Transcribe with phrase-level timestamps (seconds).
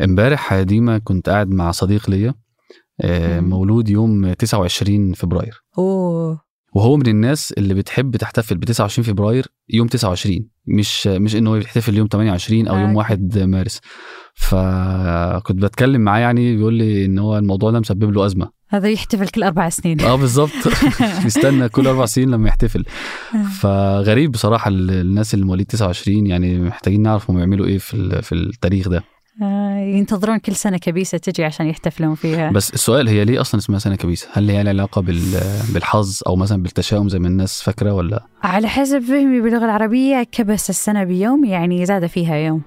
[0.00, 2.34] امبارح يا ديما كنت قاعد مع صديق ليا
[3.00, 3.40] آه،.
[3.40, 5.62] مولود يوم 29 فبراير.
[5.78, 6.40] أوه.
[6.74, 11.96] وهو من الناس اللي بتحب تحتفل ب 29 فبراير يوم 29 مش مش إنه بيحتفل
[11.96, 12.98] يوم 28 أو آه، يوم أوكي.
[12.98, 13.80] 1 مارس.
[14.34, 18.50] فكنت بتكلم معاه يعني بيقول لي إن هو الموضوع ده مسبب له أزمة.
[18.68, 20.00] هذا يحتفل كل أربع سنين.
[20.00, 20.50] آه بالظبط
[21.22, 22.84] بيستنى كل أربع سنين لما يحتفل.
[23.60, 28.34] فغريب بصراحة ال- الناس اللي مواليد 29 يعني محتاجين نعرف هم يعملوا إيه في في
[28.34, 28.96] التاريخ ده.
[28.98, 29.02] آه،
[29.40, 32.50] ينتظرون كل سنة كبيسة تجي عشان يحتفلون فيها.
[32.50, 35.40] بس السؤال هي ليه أصلا اسمها سنة كبيسة؟ هل هي لها علاقة بال-
[35.74, 40.70] بالحظ أو مثلا بالتشاؤم زي ما الناس فاكرة ولا؟ على حسب فهمي باللغة العربية كبس
[40.70, 42.62] السنة بيوم يعني زاد فيها يوم.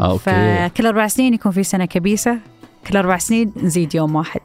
[0.00, 0.24] آه أوكي.
[0.70, 2.38] فكل أربع سنين يكون في سنة كبيسة.
[2.86, 4.40] كل أربع سنين نزيد يوم واحد.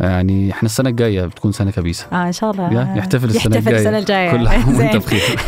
[0.00, 2.06] يعني إحنا السنة الجاية بتكون سنة كبيسة.
[2.12, 2.96] آه إن شاء الله.
[2.98, 3.74] يحتفل السنة يحتفل.
[3.74, 4.30] السنة الجاية.
[4.30, 4.96] كل عام وانت.
[4.96, 5.38] بخير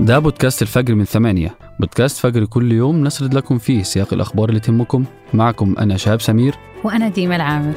[0.00, 1.54] ده بودكاست الفجر من ثمانية.
[1.80, 5.04] بودكاست فجر كل يوم نسرد لكم فيه سياق الأخبار اللي تهمكم.
[5.34, 6.54] معكم أنا شهاب سمير.
[6.84, 7.74] وأنا ديما العامر.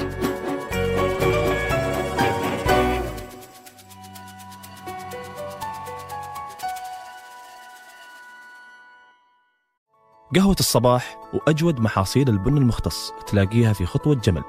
[10.35, 14.43] قهوة الصباح وأجود محاصيل البن المختص تلاقيها في خطوة جمل.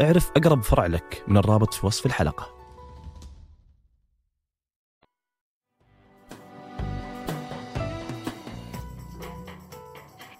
[0.00, 2.57] اعرف أقرب فرع لك من الرابط في وصف الحلقة.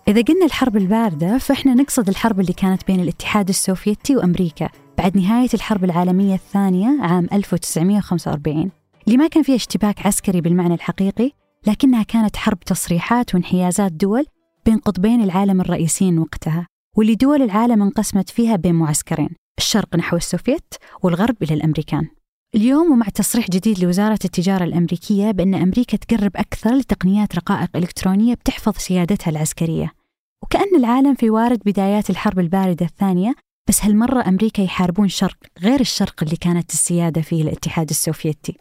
[0.08, 5.48] إذا قلنا الحرب الباردة فإحنا نقصد الحرب اللي كانت بين الاتحاد السوفيتي وأمريكا بعد نهاية
[5.54, 8.70] الحرب العالمية الثانية عام 1945
[9.06, 11.30] اللي ما كان فيها اشتباك عسكري بالمعنى الحقيقي
[11.66, 14.24] لكنها كانت حرب تصريحات وانحيازات دول
[14.66, 20.74] بين قطبين العالم الرئيسيين وقتها واللي دول العالم انقسمت فيها بين معسكرين الشرق نحو السوفيت
[21.02, 22.08] والغرب إلى الأمريكان.
[22.54, 28.72] اليوم ومع تصريح جديد لوزارة التجارة الأمريكية بأن أمريكا تقرب أكثر لتقنيات رقائق إلكترونية بتحفظ
[28.76, 29.97] سيادتها العسكرية.
[30.42, 33.34] وكأن العالم في وارد بدايات الحرب الباردة الثانية
[33.68, 38.56] بس هالمرة أمريكا يحاربون شرق غير الشرق اللي كانت السيادة فيه الاتحاد السوفيتي.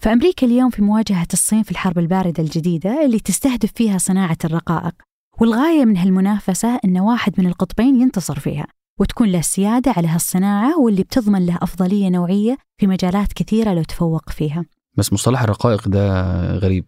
[0.00, 4.94] فأمريكا اليوم في مواجهة الصين في الحرب الباردة الجديدة اللي تستهدف فيها صناعة الرقائق.
[5.40, 8.66] والغاية من هالمنافسة أن واحد من القطبين ينتصر فيها
[9.00, 14.30] وتكون له السيادة على هالصناعة واللي بتضمن له أفضلية نوعية في مجالات كثيرة لو تفوق
[14.30, 14.64] فيها.
[14.96, 16.22] بس مصطلح الرقائق ده
[16.58, 16.84] غريب.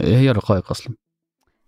[0.00, 0.94] إيه هي الرقائق أصلا؟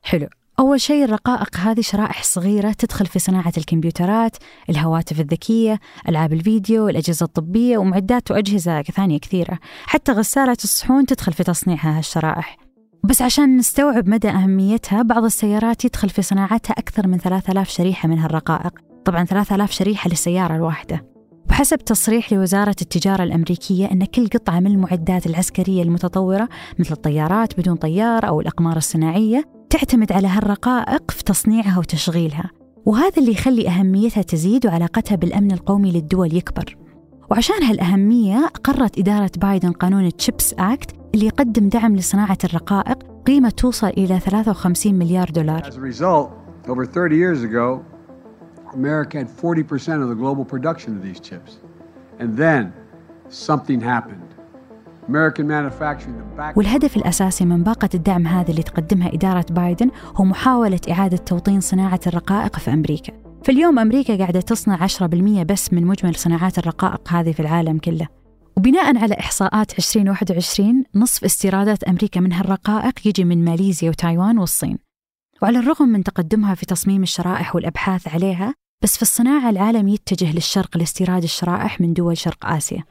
[0.02, 0.28] حلو.
[0.60, 4.36] أول شيء الرقائق هذه شرائح صغيرة تدخل في صناعة الكمبيوترات،
[4.70, 11.44] الهواتف الذكية، ألعاب الفيديو، الأجهزة الطبية ومعدات وأجهزة ثانية كثيرة، حتى غسالة الصحون تدخل في
[11.44, 12.56] تصنيعها هالشرائح.
[13.04, 18.18] بس عشان نستوعب مدى أهميتها بعض السيارات يدخل في صناعتها أكثر من 3000 شريحة من
[18.18, 18.72] هالرقائق،
[19.04, 21.12] طبعا 3000 شريحة للسيارة الواحدة.
[21.50, 26.48] وحسب تصريح لوزارة التجارة الأمريكية أن كل قطعة من المعدات العسكرية المتطورة
[26.78, 32.50] مثل الطيارات بدون طيار أو الأقمار الصناعية تعتمد على هالرقائق في تصنيعها وتشغيلها
[32.86, 36.76] وهذا اللي يخلي أهميتها تزيد وعلاقتها بالأمن القومي للدول يكبر
[37.30, 43.86] وعشان هالأهمية قررت إدارة بايدن قانون تشيبس أكت اللي يقدم دعم لصناعة الرقائق قيمة توصل
[43.86, 45.62] إلى 53 مليار دولار
[46.68, 47.84] over 30 years ago,
[48.74, 51.56] America had 40% of the global production of these chips.
[52.18, 52.72] And then
[53.28, 54.31] something happened.
[56.56, 62.00] والهدف الأساسي من باقة الدعم هذه اللي تقدمها إدارة بايدن هو محاولة إعادة توطين صناعة
[62.06, 63.12] الرقائق في أمريكا.
[63.44, 68.08] فاليوم أمريكا قاعدة تصنع 10% بس من مجمل صناعات الرقائق هذه في العالم كله.
[68.56, 74.78] وبناء على إحصاءات 2021 نصف استيرادات أمريكا من هالرقائق يجي من ماليزيا وتايوان والصين.
[75.42, 80.76] وعلى الرغم من تقدمها في تصميم الشرائح والأبحاث عليها بس في الصناعة العالم يتجه للشرق
[80.76, 82.84] لاستيراد الشرائح من دول شرق آسيا.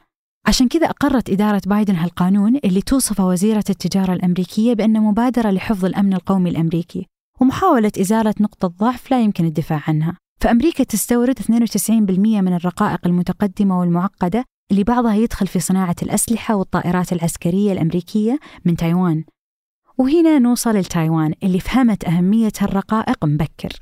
[0.46, 6.14] عشان كذا أقرت إدارة بايدن هالقانون اللي توصفه وزيرة التجارة الأمريكية بأنه مبادرة لحفظ الأمن
[6.14, 7.06] القومي الأمريكي
[7.40, 10.16] ومحاولة إزالة نقطة ضعف لا يمكن الدفاع عنها.
[10.40, 11.90] فأمريكا تستورد 92%
[12.40, 19.24] من الرقائق المتقدمة والمعقدة اللي بعضها يدخل في صناعة الأسلحة والطائرات العسكرية الأمريكية من تايوان.
[19.98, 23.72] وهنا نوصل لتايوان اللي فهمت أهمية هالرقائق مبكر.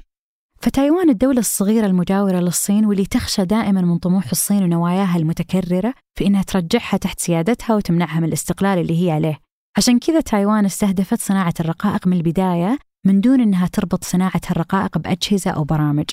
[0.63, 6.43] فتايوان الدولة الصغيرة المجاورة للصين واللي تخشى دائما من طموح الصين ونواياها المتكررة في إنها
[6.43, 9.39] ترجعها تحت سيادتها وتمنعها من الاستقلال اللي هي عليه.
[9.77, 15.51] عشان كذا تايوان استهدفت صناعة الرقائق من البداية من دون إنها تربط صناعة الرقائق بأجهزة
[15.51, 16.05] أو برامج.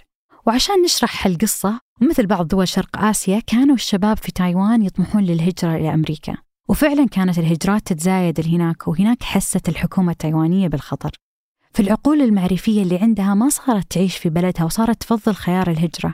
[0.46, 5.94] وعشان نشرح هالقصة ومثل بعض دول شرق آسيا كانوا الشباب في تايوان يطمحون للهجرة إلى
[5.94, 6.38] أمريكا.
[6.70, 11.12] وفعلا كانت الهجرات تتزايد هناك وهناك حست الحكومة التايوانية بالخطر.
[11.78, 16.14] فالعقول المعرفية اللي عندها ما صارت تعيش في بلدها وصارت تفضل خيار الهجرة.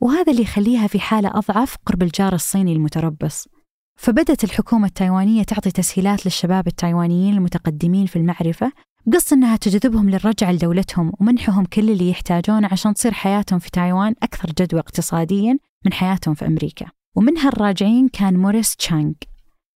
[0.00, 3.48] وهذا اللي يخليها في حالة أضعف قرب الجار الصيني المتربص.
[3.96, 8.72] فبدت الحكومة التايوانية تعطي تسهيلات للشباب التايوانيين المتقدمين في المعرفة
[9.12, 14.52] قص أنها تجذبهم للرجعة لدولتهم ومنحهم كل اللي يحتاجونه عشان تصير حياتهم في تايوان أكثر
[14.58, 16.86] جدوى اقتصاديا من حياتهم في أمريكا.
[17.16, 19.12] ومن هالراجعين كان موريس تشانغ.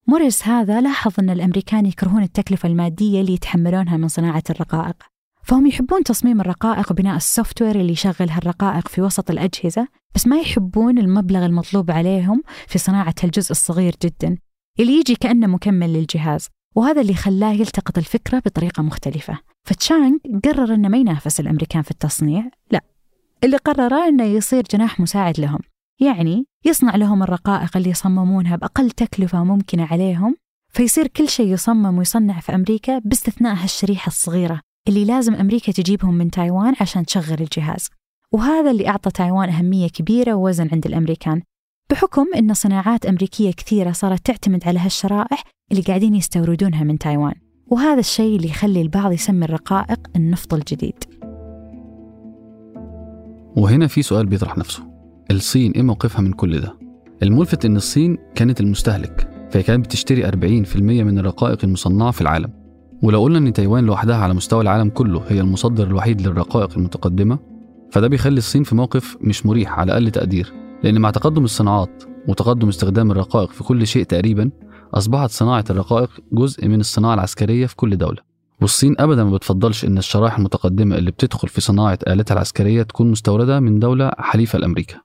[0.06, 5.17] موريس هذا لاحظ أن الأمريكان يكرهون التكلفة المادية اللي يتحملونها من صناعة الرقائق.
[5.48, 10.40] فهم يحبون تصميم الرقائق وبناء السوفت وير اللي يشغل هالرقائق في وسط الأجهزة بس ما
[10.40, 14.38] يحبون المبلغ المطلوب عليهم في صناعة هالجزء الصغير جدا
[14.80, 19.38] اللي يجي كأنه مكمل للجهاز وهذا اللي خلاه يلتقط الفكرة بطريقة مختلفة.
[19.64, 22.80] فتشانغ قرر أنه ما ينافس الأمريكان في التصنيع لا
[23.44, 25.60] اللي قرره أنه يصير جناح مساعد لهم
[26.00, 30.36] يعني يصنع لهم الرقائق اللي يصممونها بأقل تكلفة ممكنة عليهم
[30.72, 34.67] فيصير كل شيء يصمم ويصنع في أمريكا باستثناء هالشريحة الصغيرة.
[34.88, 37.88] اللي لازم أمريكا تجيبهم من تايوان عشان تشغل الجهاز.
[38.32, 41.42] وهذا اللي أعطى تايوان أهمية كبيرة ووزن عند الأمريكان.
[41.90, 45.42] بحكم أن صناعات أمريكية كثيرة صارت تعتمد على هالشرائح
[45.72, 47.34] اللي قاعدين يستوردونها من تايوان.
[47.66, 51.04] وهذا الشيء اللي يخلي البعض يسمي الرقائق النفط الجديد.
[53.56, 54.82] وهنا في سؤال بيطرح نفسه.
[55.30, 56.78] الصين إيه موقفها من كل ده؟
[57.22, 62.57] الملفت إن الصين كانت المستهلك فهي كانت بتشتري 40% من الرقائق المصنعة في العالم.
[63.02, 67.38] ولو قلنا إن تايوان لوحدها على مستوى العالم كله هي المصدر الوحيد للرقائق المتقدمة
[67.92, 70.52] فده بيخلي الصين في موقف مش مريح على أقل تقدير
[70.82, 74.50] لأن مع تقدم الصناعات وتقدم استخدام الرقائق في كل شيء تقريبا
[74.94, 78.18] أصبحت صناعة الرقائق جزء من الصناعة العسكرية في كل دولة.
[78.60, 83.60] والصين أبدا ما بتفضلش إن الشرائح المتقدمة اللي بتدخل في صناعة آلاتها العسكرية تكون مستوردة
[83.60, 85.00] من دولة حليفة لأمريكا.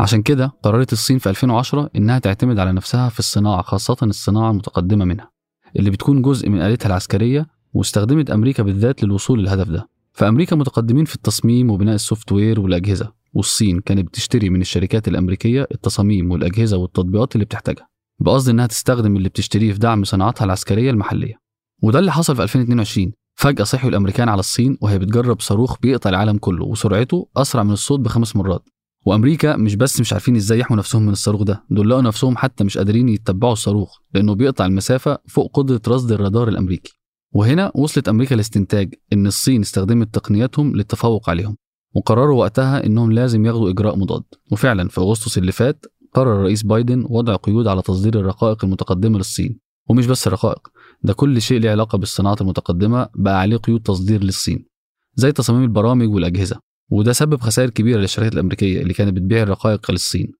[0.00, 5.04] عشان كده قررت الصين في 2010 إنها تعتمد على نفسها في الصناعة خاصة الصناعة المتقدمة
[5.04, 5.30] منها.
[5.76, 9.88] اللي بتكون جزء من آلتها العسكرية واستخدمت أمريكا بالذات للوصول للهدف ده.
[10.12, 16.30] فأمريكا متقدمين في التصميم وبناء السوفت وير والأجهزة والصين كانت بتشتري من الشركات الأمريكية التصاميم
[16.30, 17.88] والأجهزة والتطبيقات اللي بتحتاجها
[18.20, 21.34] بقصد إنها تستخدم اللي بتشتريه في دعم صناعتها العسكرية المحلية.
[21.82, 26.38] وده اللي حصل في 2022 فجأة صحوا الأمريكان على الصين وهي بتجرب صاروخ بيقطع العالم
[26.38, 28.68] كله وسرعته أسرع من الصوت بخمس مرات.
[29.06, 32.64] وأمريكا مش بس مش عارفين إزاي يحموا نفسهم من الصاروخ ده دول لقوا نفسهم حتى
[32.64, 36.92] مش قادرين يتبعوا الصاروخ لأنه بيقطع المسافة فوق قدرة رصد الرادار الأمريكي.
[37.34, 41.56] وهنا وصلت أمريكا لاستنتاج إن الصين استخدمت تقنياتهم للتفوق عليهم
[41.94, 44.22] وقرروا وقتها إنهم لازم ياخدوا إجراء مضاد.
[44.52, 49.60] وفعلا في أغسطس اللي فات قرر الرئيس بايدن وضع قيود على تصدير الرقائق المتقدمة للصين.
[49.88, 50.68] ومش بس الرقائق
[51.02, 54.66] ده كل شيء له علاقة بالصناعات المتقدمة بقى عليه قيود تصدير للصين
[55.14, 56.69] زي تصاميم البرامج والأجهزة.
[56.90, 60.32] وده سبب خسائر كبيرة للشركات الأمريكية اللي كانت بتبيع الرقائق للصين.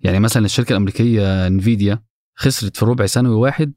[0.00, 2.02] يعني مثلا الشركة الأمريكية انفيديا
[2.36, 3.72] خسرت في ربع سنوي واحد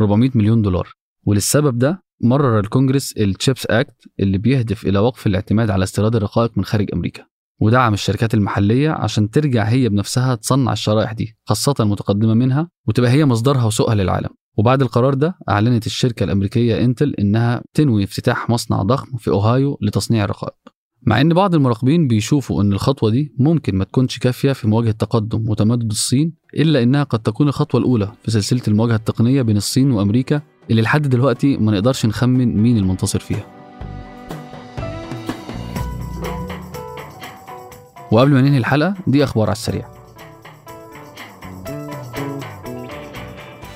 [0.00, 0.88] 400 مليون دولار.
[1.24, 6.64] وللسبب ده مرر الكونجرس التشيبس اكت اللي بيهدف إلى وقف الاعتماد على استيراد الرقائق من
[6.64, 7.26] خارج أمريكا.
[7.60, 13.24] ودعم الشركات المحلية عشان ترجع هي بنفسها تصنع الشرائح دي خاصة المتقدمه منها وتبقى هي
[13.24, 14.30] مصدرها وسوقها للعالم.
[14.56, 20.24] وبعد القرار ده أعلنت الشركة الأمريكية انتل إنها تنوي افتتاح مصنع ضخم في أوهايو لتصنيع
[20.24, 20.71] الرقائق.
[21.06, 25.48] مع إن بعض المراقبين بيشوفوا إن الخطوة دي ممكن ما تكونش كافية في مواجهة تقدم
[25.48, 30.42] وتمدد الصين إلا إنها قد تكون الخطوة الأولى في سلسلة المواجهة التقنية بين الصين وأمريكا
[30.70, 33.46] اللي لحد دلوقتي ما نقدرش نخمن مين المنتصر فيها.
[38.12, 39.88] وقبل ما ننهي الحلقة دي أخبار على السريع.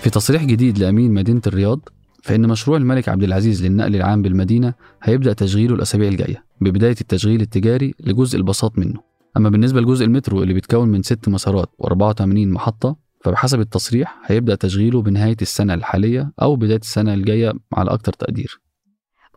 [0.00, 1.88] في تصريح جديد لأمين مدينة الرياض
[2.26, 7.95] فإن مشروع الملك عبد العزيز للنقل العام بالمدينة هيبدأ تشغيله الأسابيع الجاية ببداية التشغيل التجاري
[8.00, 9.00] لجزء البساط منه.
[9.37, 15.02] أما بالنسبة لجزء المترو اللي بيتكون من ست مسارات و84 محطة فبحسب التصريح هيبدأ تشغيله
[15.02, 18.61] بنهاية السنة الحالية أو بداية السنة الجاية على أكثر تقدير.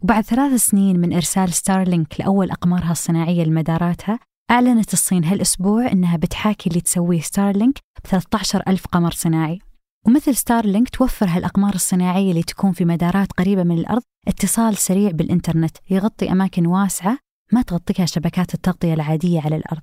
[0.01, 4.19] وبعد ثلاث سنين من إرسال ستارلينك لأول أقمارها الصناعية لمداراتها
[4.51, 9.59] أعلنت الصين هالأسبوع أنها بتحاكي اللي تسويه ستارلينك ب 13 ألف قمر صناعي.
[10.05, 15.77] ومثل ستارلينك توفر هالأقمار الصناعية اللي تكون في مدارات قريبة من الأرض اتصال سريع بالإنترنت
[15.89, 17.17] يغطي أماكن واسعة
[17.53, 19.81] ما تغطيها شبكات التغطية العادية على الأرض.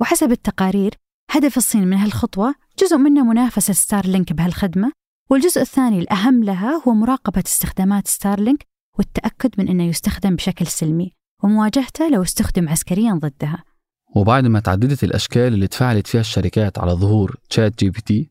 [0.00, 0.94] وحسب التقارير
[1.30, 4.92] هدف الصين من هالخطوة جزء منه منافسة ستارلينك بهالخدمة
[5.30, 8.64] والجزء الثاني الأهم لها هو مراقبة استخدامات ستارلينك
[8.98, 11.12] والتأكد من أنه يستخدم بشكل سلمي
[11.44, 13.64] ومواجهته لو استخدم عسكريا ضدها.
[14.16, 18.30] وبعد ما تعددت الأشكال اللي تفاعلت فيها الشركات على ظهور تشات جي بي تي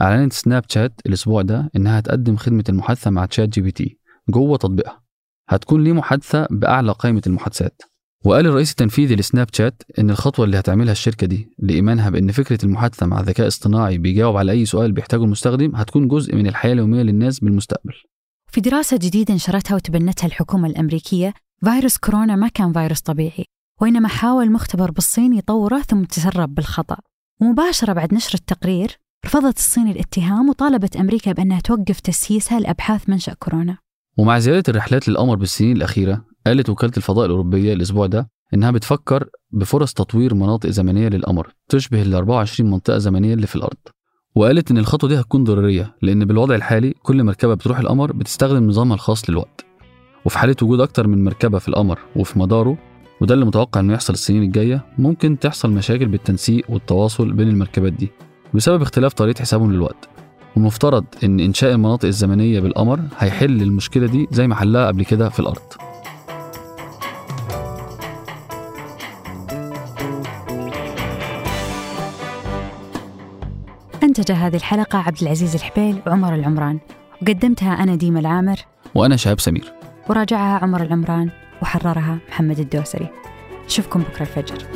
[0.00, 3.98] أعلنت سناب شات الأسبوع ده إنها تقدم خدمة المحادثة مع تشات جي بي تي
[4.28, 5.02] جوه تطبيقها.
[5.48, 7.82] هتكون ليه محادثة بأعلى قائمة المحادثات.
[8.24, 13.06] وقال الرئيس التنفيذي لسناب شات إن الخطوة اللي هتعملها الشركة دي لإيمانها بإن فكرة المحادثة
[13.06, 17.40] مع ذكاء اصطناعي بيجاوب على أي سؤال بيحتاجه المستخدم هتكون جزء من الحياة اليومية للناس
[17.40, 17.94] بالمستقبل.
[18.52, 21.34] في دراسة جديدة نشرتها وتبنتها الحكومة الأمريكية
[21.64, 23.44] فيروس كورونا ما كان فيروس طبيعي
[23.80, 26.96] وإنما حاول مختبر بالصين يطوره ثم تسرب بالخطأ.
[27.40, 33.78] ومباشرة بعد نشر التقرير رفضت الصين الاتهام وطالبت أمريكا بأنها توقف تسييسها لأبحاث منشأ كورونا.
[34.18, 39.92] ومع زيادة الرحلات للقمر بالسنين الأخيرة قالت وكالة الفضاء الأوروبية الأسبوع ده إنها بتفكر بفرص
[39.92, 43.76] تطوير مناطق زمنية للقمر تشبه ال 24 منطقة زمنية اللي في الأرض.
[44.34, 48.94] وقالت إن الخطوة دي هتكون ضرورية لأن بالوضع الحالي كل مركبة بتروح القمر بتستخدم نظامها
[48.94, 49.64] الخاص للوقت.
[50.24, 52.78] وفي حالة وجود أكتر من مركبة في القمر وفي مداره
[53.20, 58.10] وده اللي متوقع إنه يحصل السنين الجاية ممكن تحصل مشاكل بالتنسيق والتواصل بين المركبات دي.
[58.56, 60.08] بسبب اختلاف طريقة حسابهم للوقت.
[60.56, 65.40] ومفترض إن إنشاء المناطق الزمنية بالقمر هيحل المشكلة دي زي ما حلها قبل كده في
[65.40, 65.62] الأرض.
[74.02, 76.78] أنتج هذه الحلقة عبد العزيز الحبيل وعمر العمران.
[77.22, 78.56] وقدمتها أنا ديما العامر.
[78.94, 79.72] وأنا شهاب سمير.
[80.08, 81.30] وراجعها عمر العمران
[81.62, 83.08] وحررها محمد الدوسري.
[83.66, 84.75] نشوفكم بكرة الفجر.